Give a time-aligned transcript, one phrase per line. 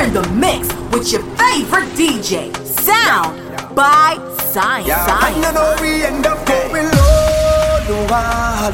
[0.00, 3.72] You're in the mix with your favorite DJ, Sound yeah.
[3.74, 4.16] by
[4.50, 4.88] Science.
[4.88, 5.04] Yeah.
[5.04, 5.36] Science.
[5.36, 8.06] And you know we end up going low, low,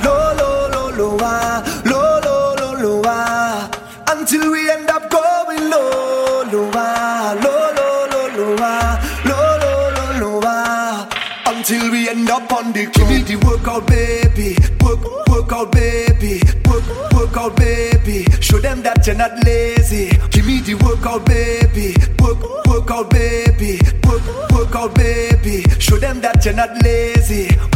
[0.07, 1.17] low, low, low, low,
[1.85, 3.71] low, low, low, low,
[4.07, 11.09] until we end up going low, low, low, low, low, low, low, low, low, low,
[11.47, 16.85] until we end up on the give me the workout, baby, work, workout, baby, work,
[17.13, 18.25] workout, baby.
[18.41, 20.11] Show them that you're not lazy.
[20.31, 20.46] Give
[20.85, 21.95] work out, baby.
[22.21, 23.81] Work, work out, baby.
[24.07, 25.63] Work, work out, baby.
[25.79, 27.76] Show them that you're not lazy.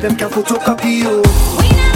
[0.00, 1.89] them can photocopy you.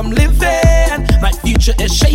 [0.00, 1.20] I'm living.
[1.20, 2.09] My future is shaking.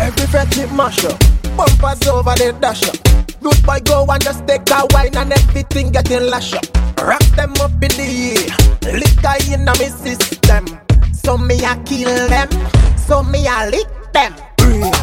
[0.00, 1.18] Every fetty mash up,
[1.56, 2.96] bumpers over the dash up.
[3.42, 6.64] Root boy go and just take a wine and everything getting lash up.
[7.02, 10.66] Rock them up in the air, liquor in my system.
[11.12, 12.48] So me a kill them,
[12.96, 14.34] so me a lick them.
[14.56, 14.94] Breathe.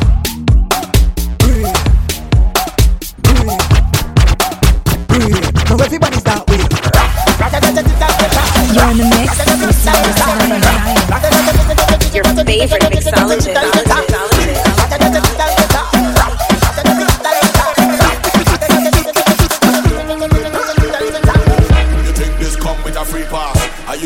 [1.39, 1.75] Breathe.
[5.07, 5.53] Breathe.
[5.69, 6.75] Now everybody start with.
[8.75, 9.39] You're in the mix.
[12.13, 14.14] Your favorite mixologist.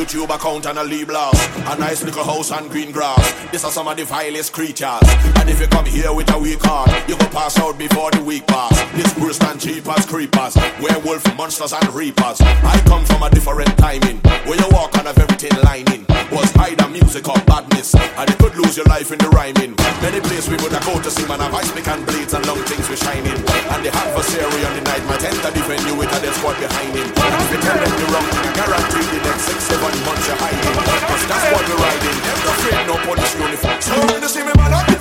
[0.09, 1.37] A YouTube account and a leave blast.
[1.69, 3.21] A nice little house and green grass.
[3.51, 5.05] These are some of the vilest creatures.
[5.37, 8.23] And if you come here with a weak heart, you go pass out before the
[8.23, 8.73] week pass.
[8.93, 10.55] This worse than cheap creepers.
[10.81, 12.41] Werewolf monsters and reapers.
[12.41, 14.17] I come from a different timing.
[14.49, 16.05] Where you walk and have everything lining.
[16.31, 17.93] Was either music or badness.
[17.93, 19.75] And you could lose your life in the rhyming.
[20.01, 22.45] Many places we would have go to see man have ice pick and blades and
[22.47, 23.37] long things we shining.
[23.69, 26.97] And the adversary on the night might enter the venue with a dead squad behind
[26.97, 27.13] him.
[27.13, 30.59] If you tell them the wrong guarantee the next six, seven months you're hiding.
[31.27, 32.17] That's what we're riding.
[32.23, 33.81] Never afraid no police uniform.
[33.81, 34.98] So when you see me man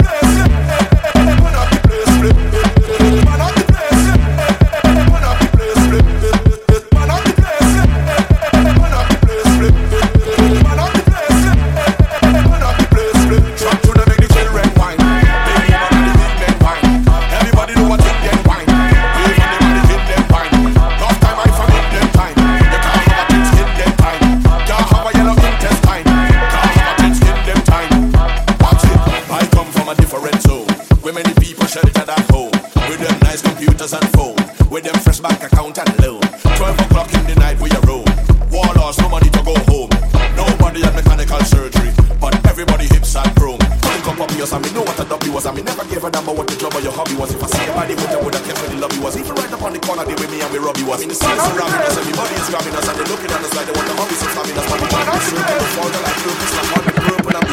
[51.19, 51.95] we robbie was.
[51.95, 52.87] The streets everybody is grabbing us.
[52.89, 54.67] And they're looking at us like they want the hobbies and slamming us.
[54.71, 56.55] But we can't be sure people fall down like locusts.
[56.57, 57.49] Like hard to group and I'm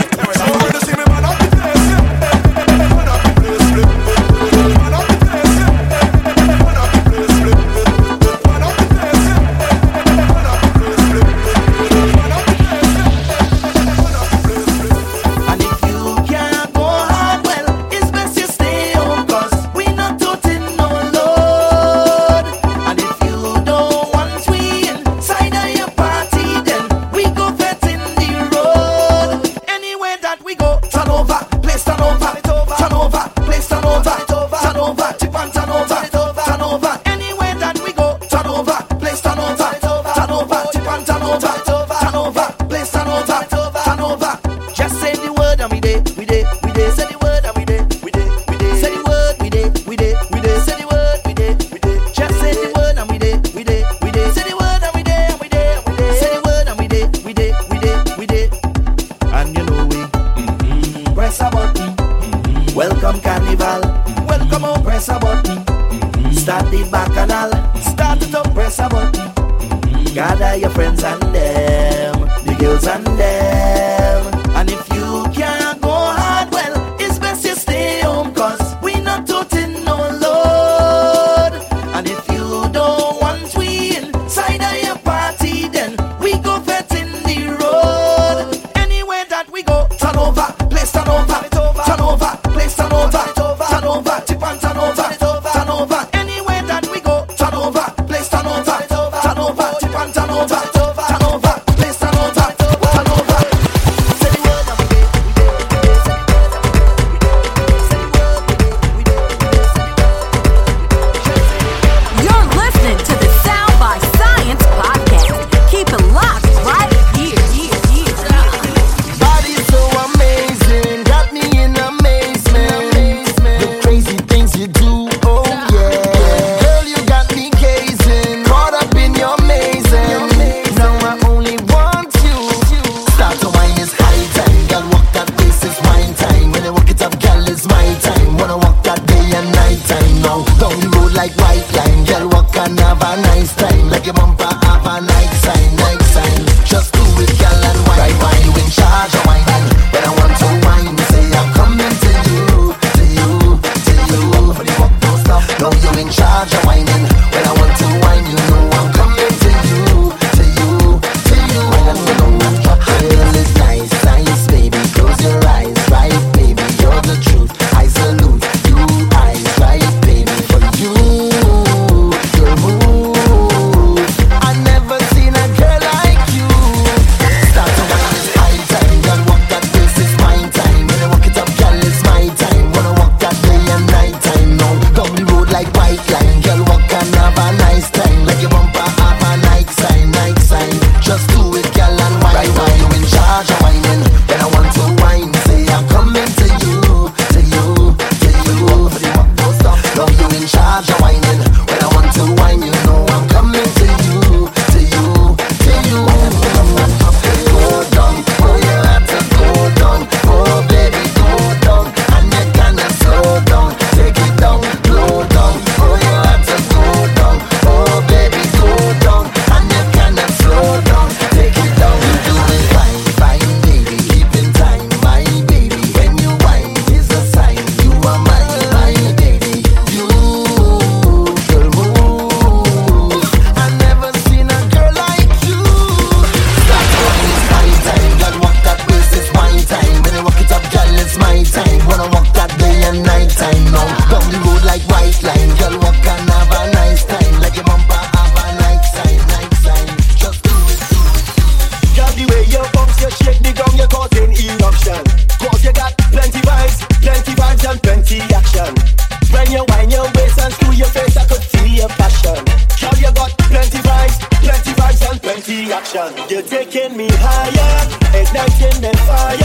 [265.47, 266.09] Infinity action.
[266.27, 267.85] You're taking me higher,
[268.17, 269.37] igniting the fire.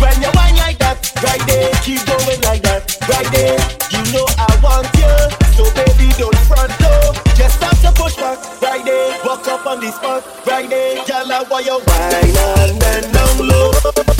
[0.00, 3.54] When you wine like that, right there, keep going like that, right there.
[3.94, 5.06] You know I want you,
[5.54, 7.12] so baby don't front though.
[7.36, 9.18] Just stop to push back, right there.
[9.24, 11.04] Walk up on this spot, right there.
[11.06, 12.36] Girl, I want why you wine
[12.66, 14.15] and then down low.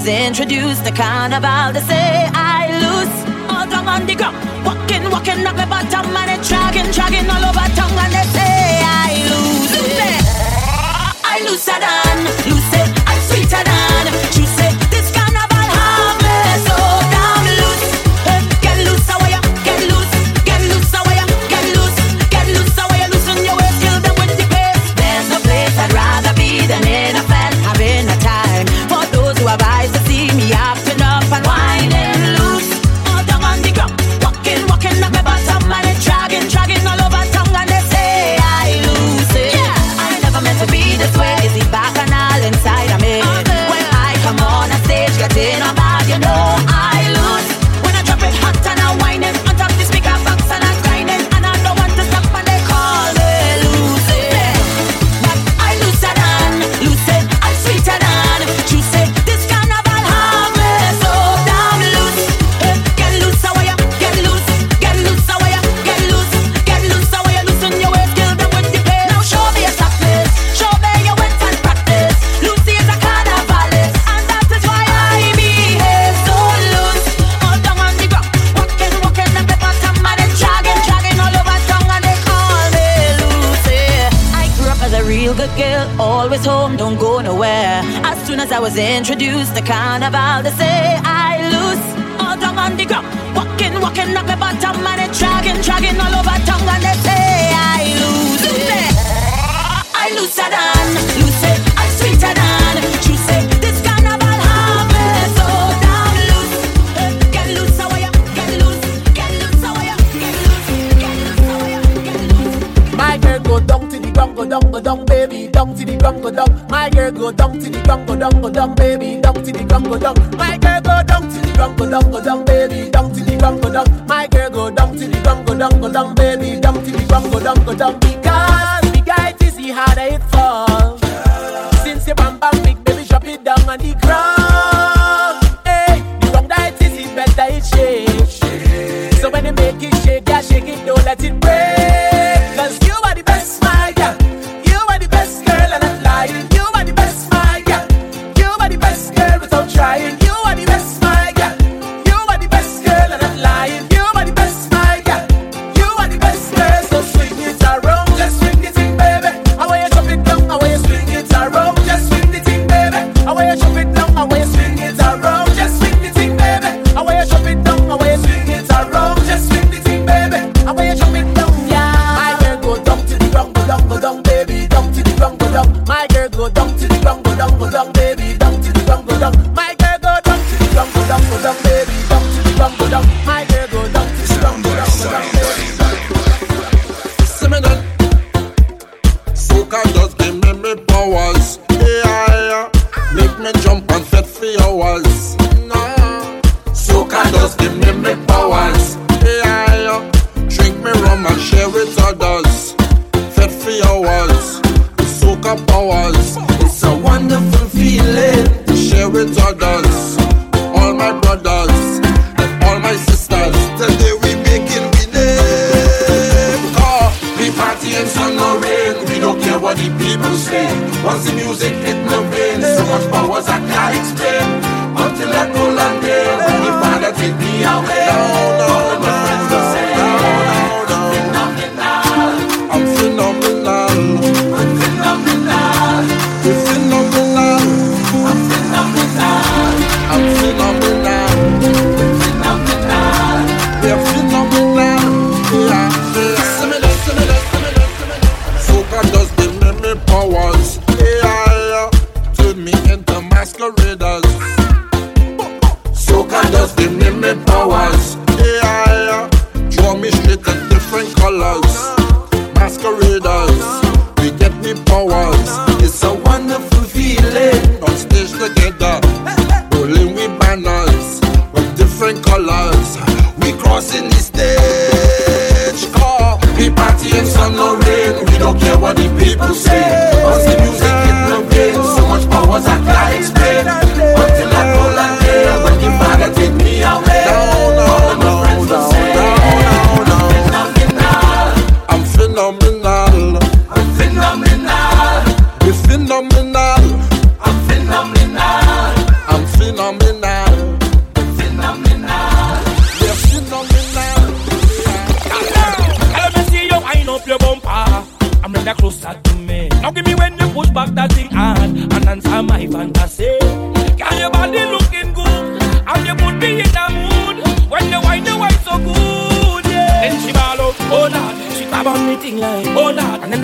[0.00, 1.99] Was introduced to carnival, they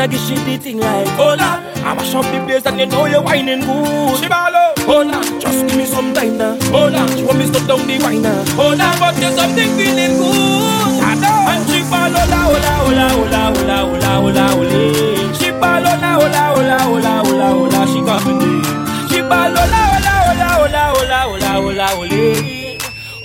[0.07, 3.07] Give she the thing like Hold on I mash up the place and you know
[3.07, 7.09] you're whining good She ballo Hold on Just give me some time now Hold on
[7.11, 11.03] She want me stop down the wine now Hold on But there's something feeling good
[11.03, 15.91] I know And she ballo la hola hola hola hola hola hola hola She ballo
[15.99, 18.63] la hola hola hola hola hola She coming in
[19.11, 22.27] She ballo la hola hola hola hola hola hola hola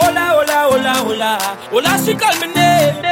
[0.02, 1.32] Hola hola hola hola
[1.70, 3.11] Hola she call me name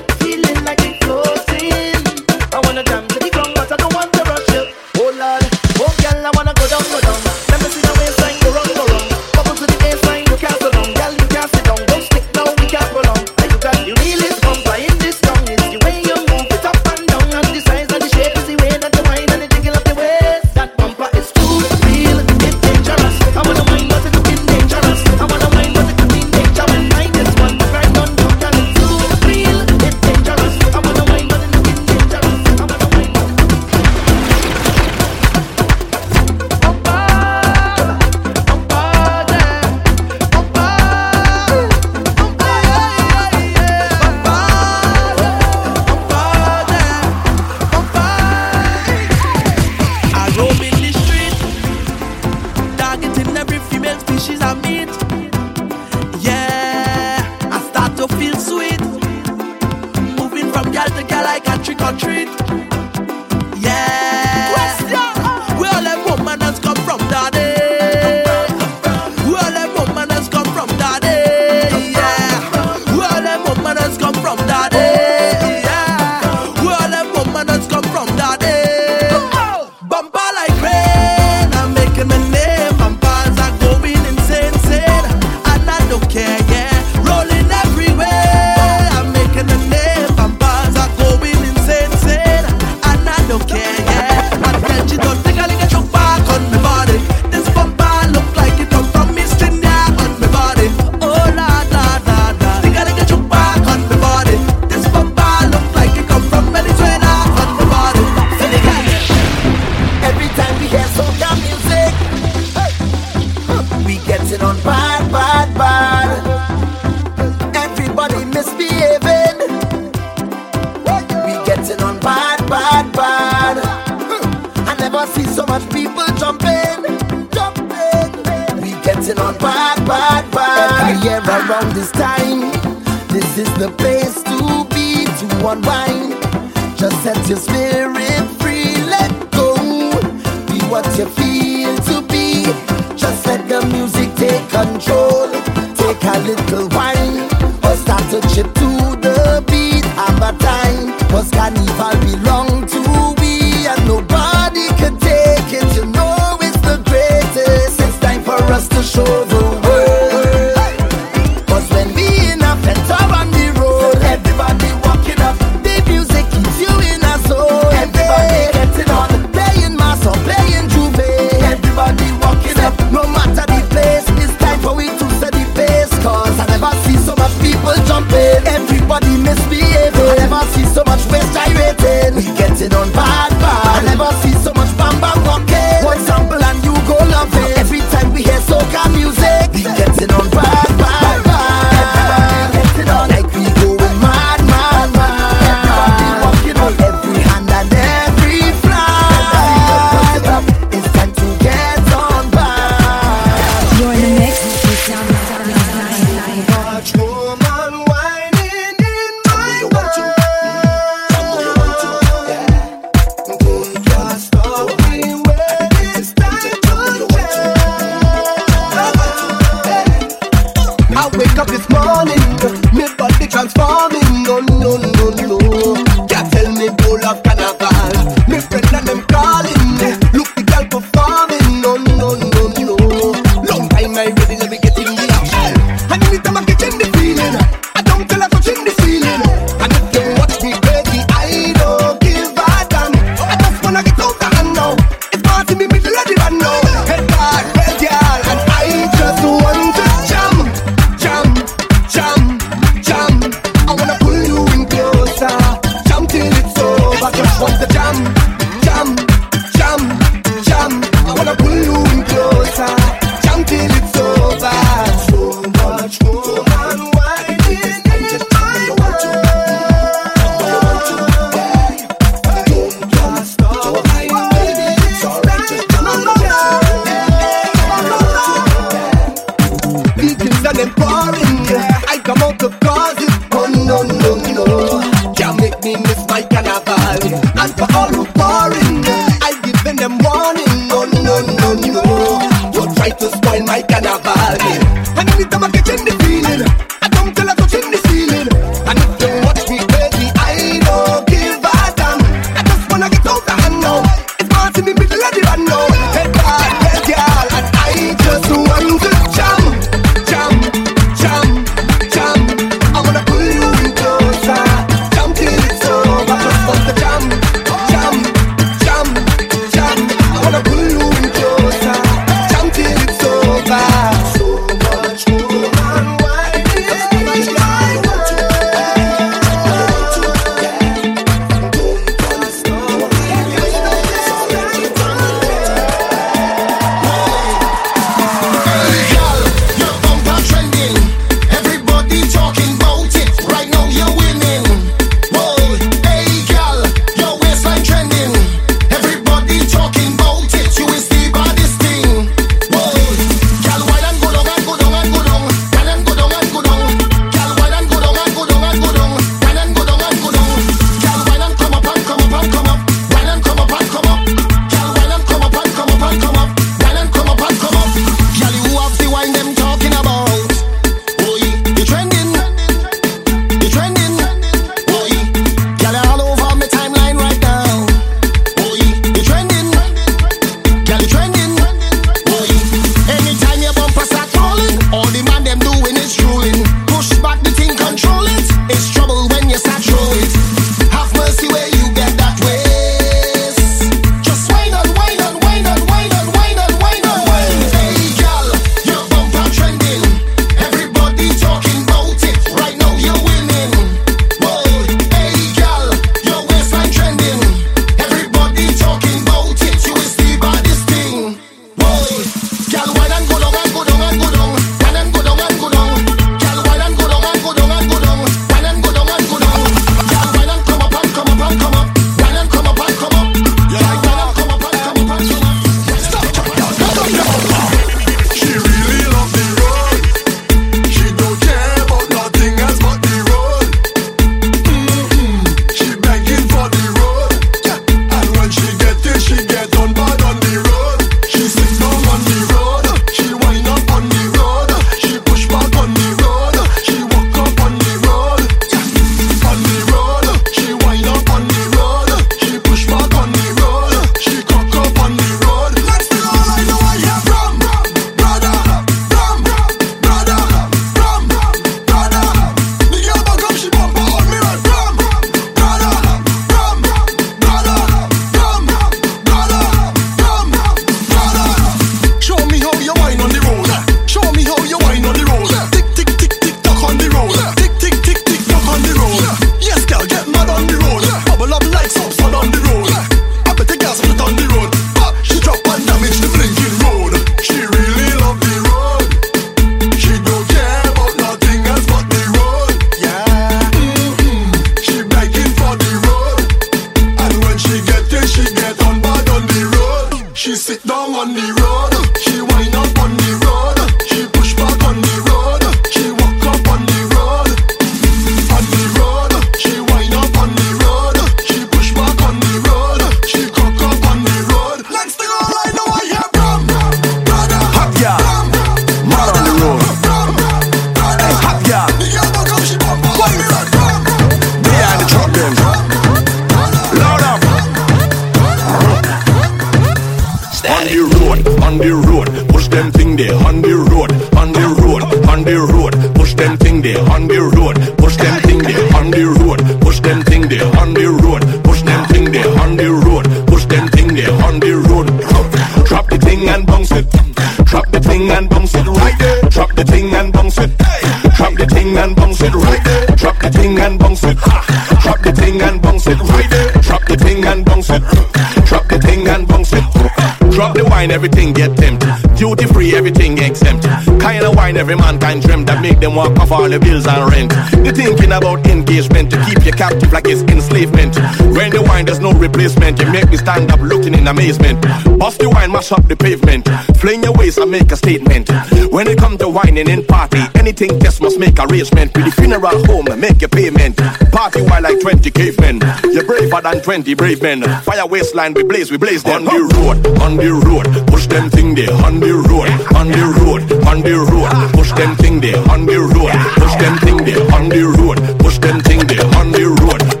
[560.81, 562.15] wine, everything get tempted.
[562.17, 566.17] Duty free, everything exempt kind of wine every man can dream that make them walk
[566.19, 567.31] off all the bills and rent.
[567.63, 570.95] You're thinking about engagement to keep you captive like it's enslavement.
[571.35, 572.79] When the wine, there's no replacement.
[572.79, 574.61] You make me stand up looking in amazement.
[574.99, 576.49] Bust the wine, mash up the pavement.
[576.77, 578.29] Fling your waist and make a statement.
[578.71, 581.95] When it comes to whining in party, anything just must make arrangement.
[581.95, 583.77] With the funeral home, make your payment.
[584.11, 585.61] Party while like 20 cavemen.
[585.93, 587.43] You're braver than 20 brave men.
[587.63, 589.23] Fire waistline, we blaze, we blaze them.
[589.23, 590.67] On the road, on the road.
[590.87, 591.71] Push them thing there.
[591.85, 595.65] On the road, on the road, on the road road, push them thing there on
[595.65, 599.45] the road, push them thing there on the road, push them thing there on the
[599.61, 600.00] road.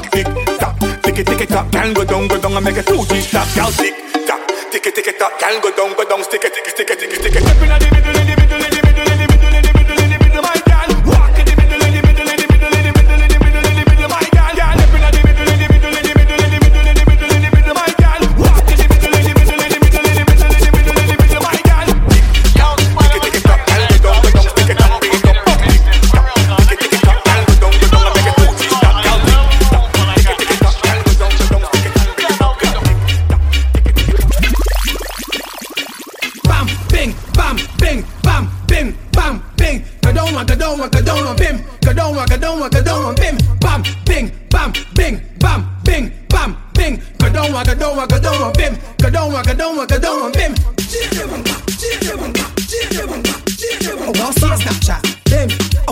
[0.00, 0.26] Talk tick,
[0.58, 1.70] tap, ticky, ticky, tap.
[1.72, 3.46] Can go down, go down and make a two stop.
[3.76, 3.89] tick,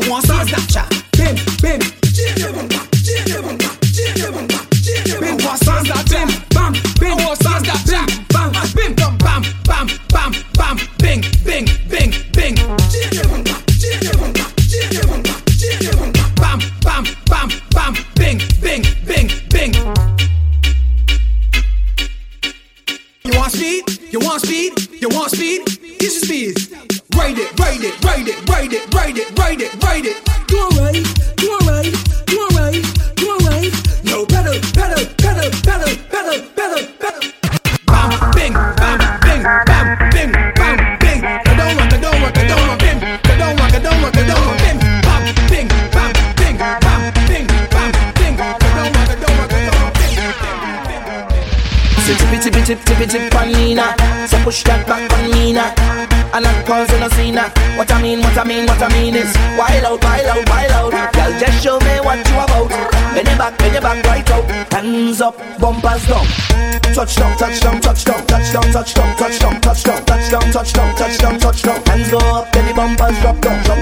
[0.08, 0.88] want some Snapchat.
[1.12, 1.97] Bim, bim,
[66.98, 71.82] touchdown, touchdown, touchdown, touchdown, touchdown, touchdown, touchdown, touchdown, touchdown, touchdown, touchdown, touchdown.
[71.86, 73.77] Hands go up, belly bumpers drop down, drop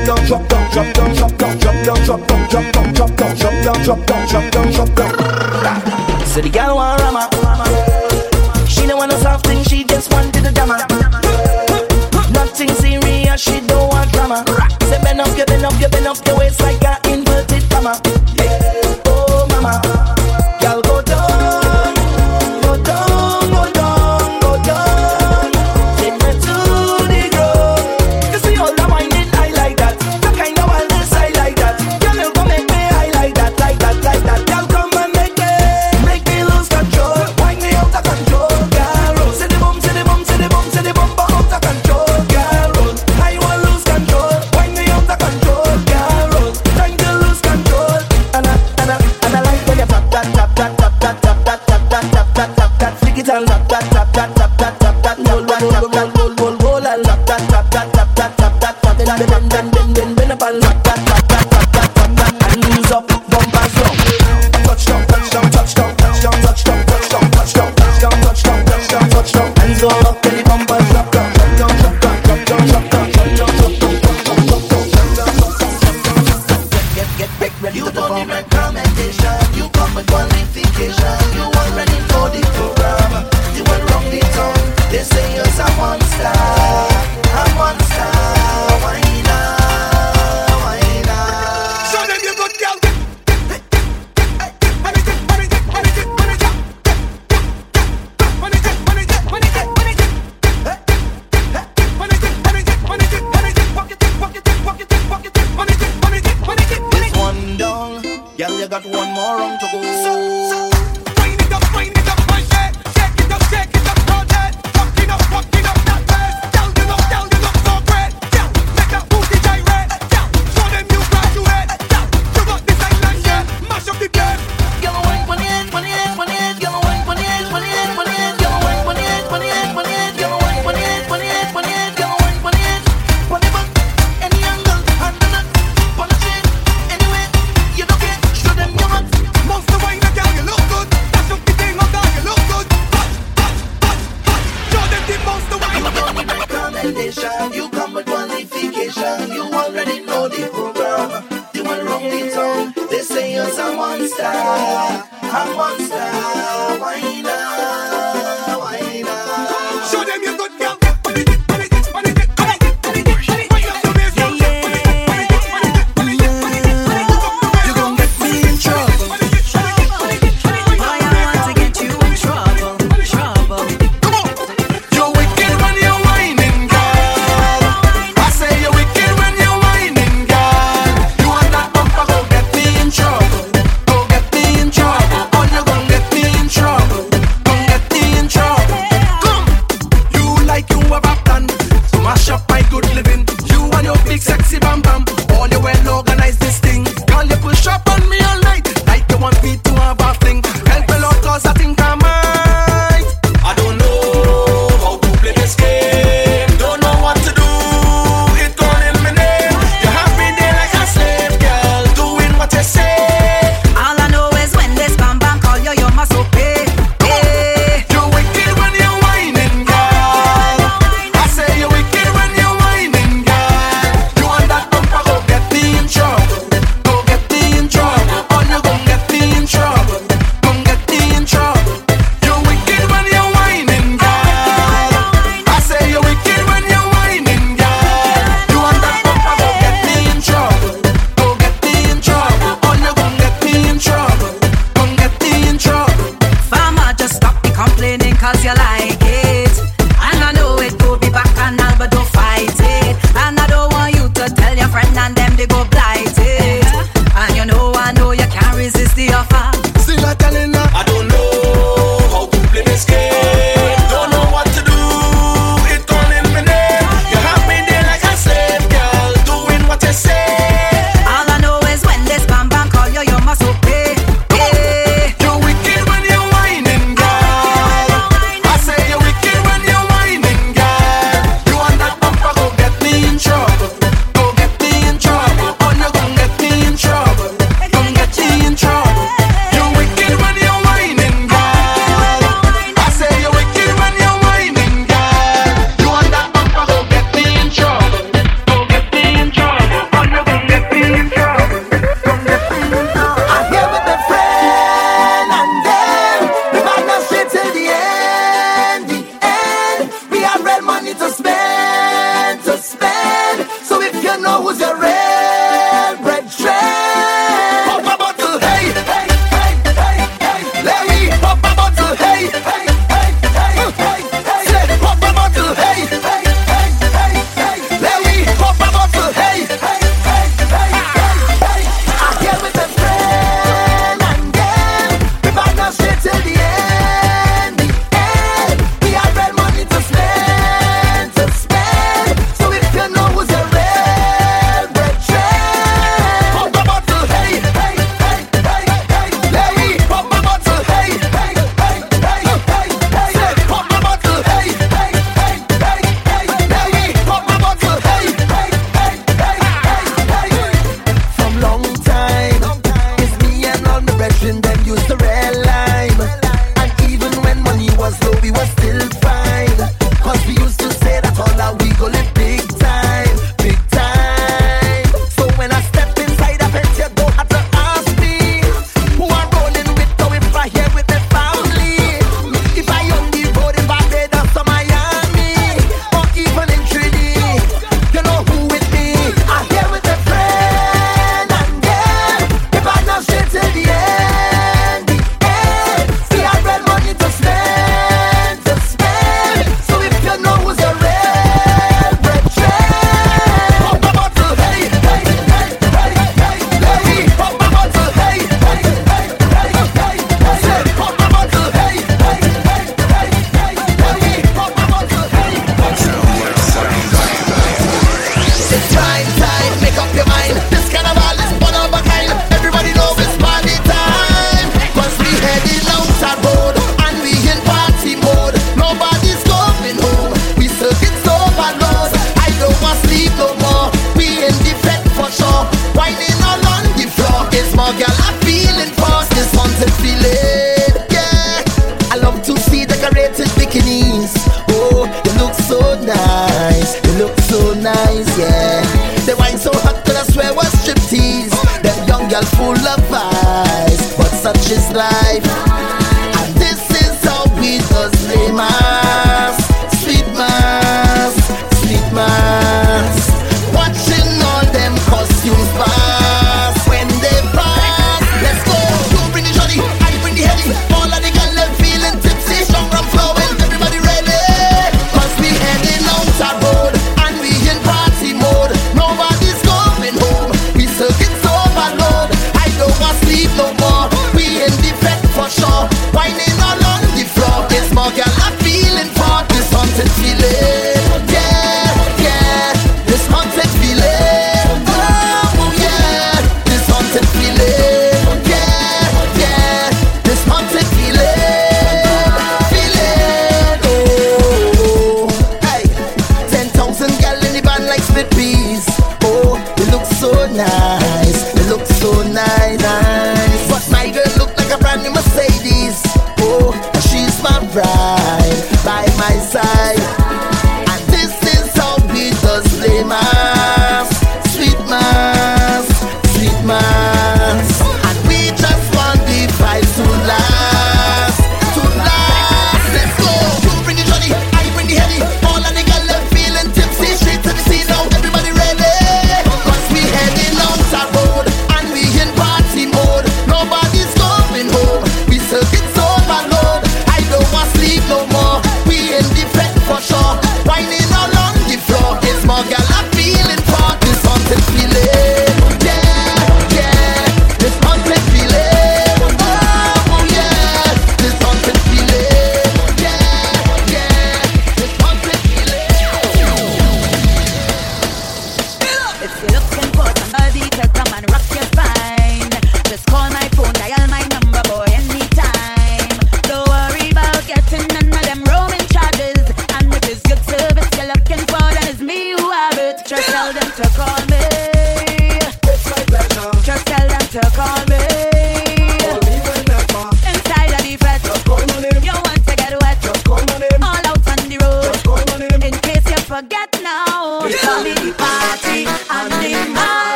[69.67, 70.86] Hands all up, till the bumpers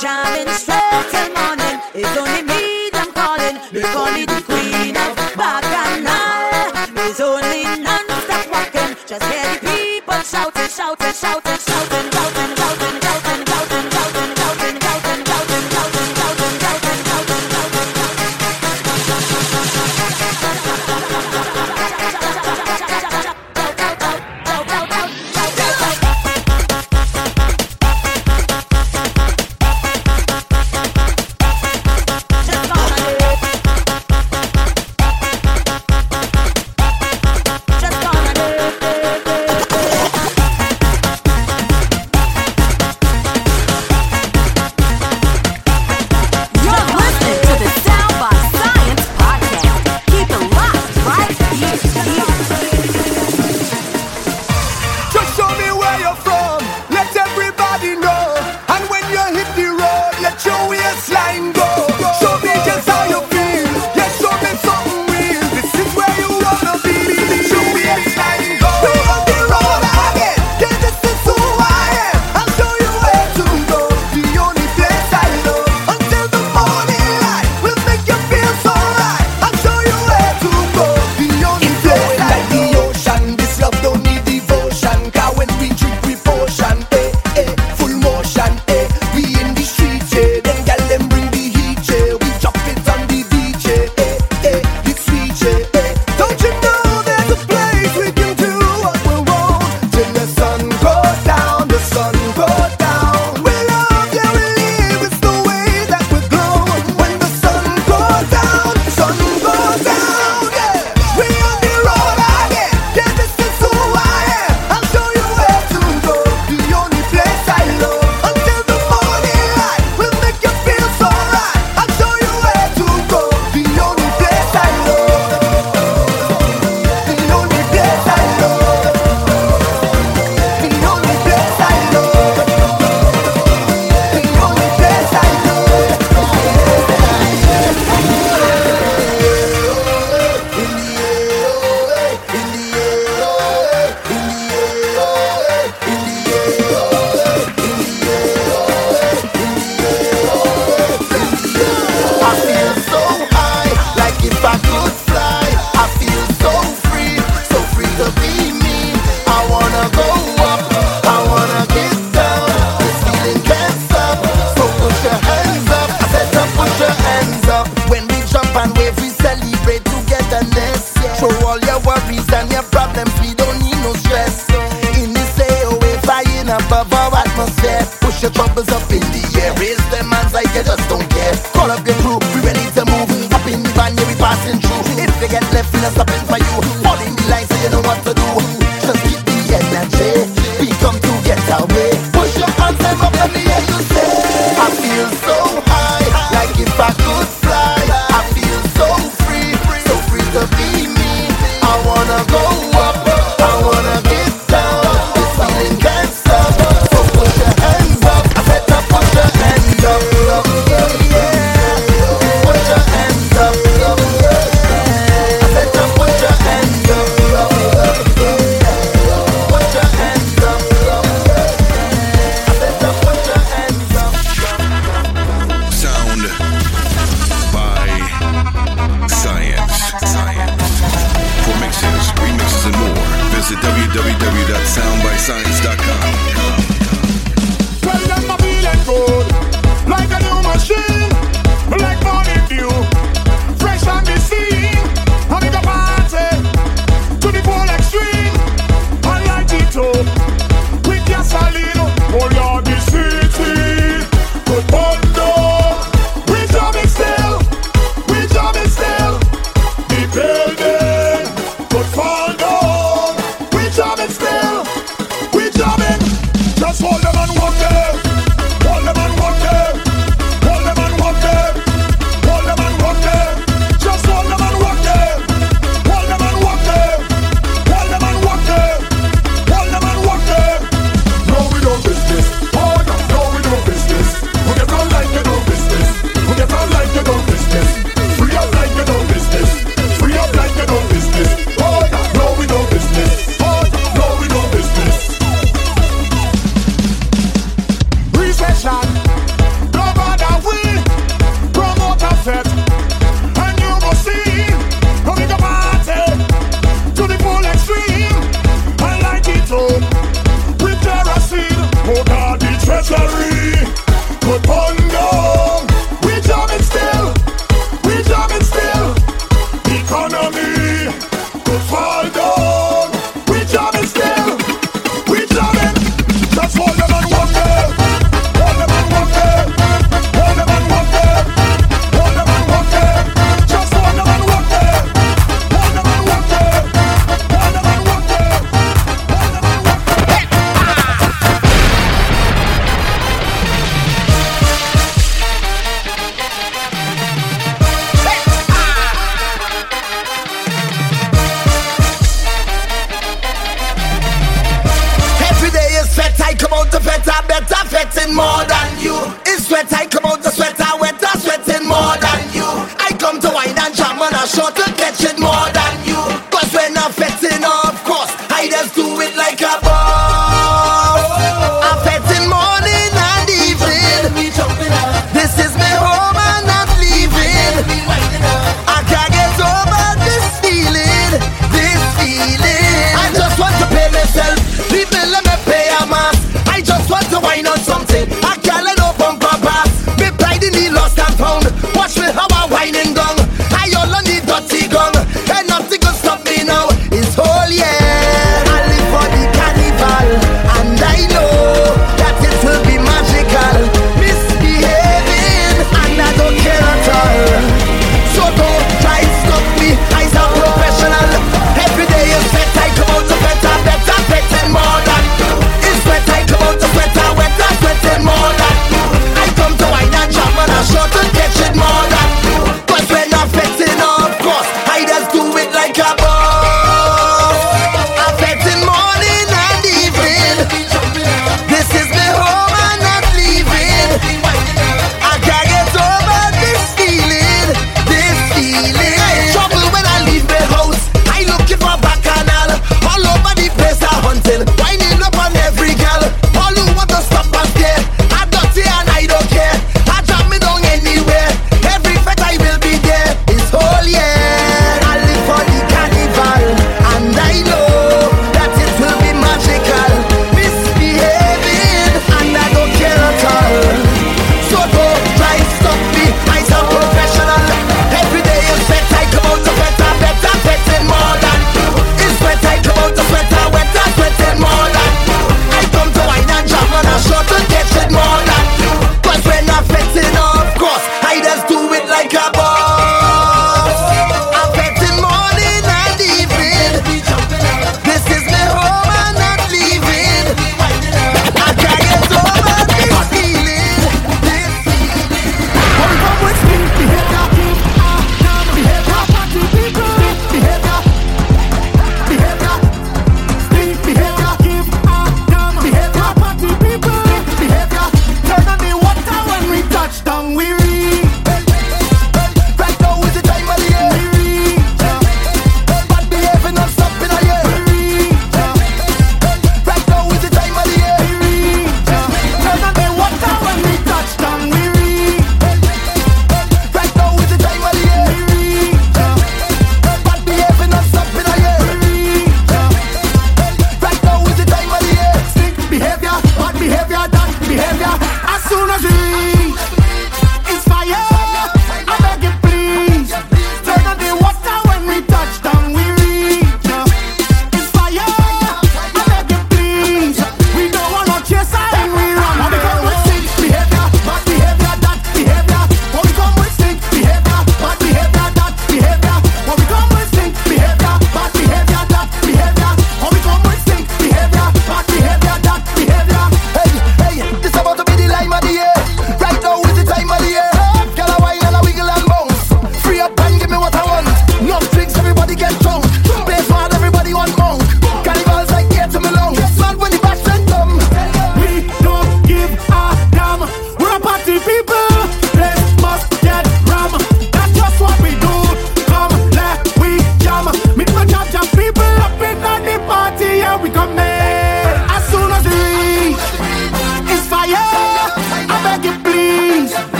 [0.00, 0.69] job and